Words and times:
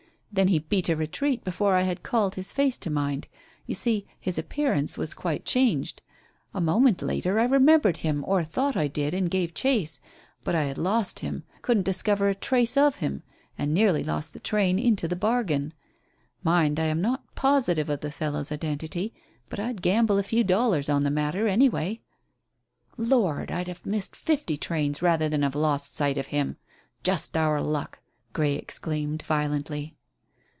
Then 0.33 0.47
he 0.47 0.59
beat 0.59 0.87
a 0.87 0.95
retreat 0.95 1.43
before 1.43 1.75
I 1.75 1.81
had 1.81 2.03
called 2.03 2.35
his 2.35 2.53
face 2.53 2.77
to 2.77 2.89
mind 2.89 3.27
you 3.65 3.75
see, 3.75 4.07
his 4.17 4.37
appearance 4.37 4.97
was 4.97 5.13
quite 5.13 5.43
changed. 5.43 6.01
A 6.53 6.61
moment 6.61 7.01
later 7.01 7.37
I 7.37 7.43
remembered 7.43 7.97
him, 7.97 8.23
or 8.25 8.41
thought 8.45 8.77
I 8.77 8.87
did, 8.87 9.13
and 9.13 9.29
gave 9.29 9.53
chase. 9.53 9.99
But 10.45 10.55
I 10.55 10.63
had 10.63 10.77
lost 10.77 11.19
him, 11.19 11.43
couldn't 11.61 11.83
discover 11.83 12.29
a 12.29 12.33
trace 12.33 12.77
of 12.77 12.95
him, 12.95 13.23
and 13.57 13.73
nearly 13.73 14.05
lost 14.05 14.31
the 14.31 14.39
train 14.39 14.79
into 14.79 15.05
the 15.05 15.17
bargain. 15.17 15.73
Mind, 16.43 16.79
I 16.79 16.85
am 16.85 17.01
not 17.01 17.35
positive 17.35 17.89
of 17.89 17.99
the 17.99 18.09
fellow's 18.09 18.53
identity, 18.53 19.13
but 19.49 19.59
I'd 19.59 19.81
gamble 19.81 20.17
a 20.17 20.23
few 20.23 20.45
dollars 20.45 20.87
on 20.87 21.03
the 21.03 21.11
matter, 21.11 21.45
anyway." 21.45 21.99
"Lord! 22.95 23.51
I'd 23.51 23.67
have 23.67 23.85
missed 23.85 24.15
fifty 24.15 24.55
trains 24.55 25.01
rather 25.01 25.27
than 25.27 25.41
have 25.41 25.55
lost 25.55 25.93
sight 25.93 26.17
of 26.17 26.27
him. 26.27 26.55
Just 27.03 27.35
our 27.35 27.61
luck," 27.61 27.99
Grey 28.31 28.55
exclaimed 28.55 29.23
violently. 29.23 29.97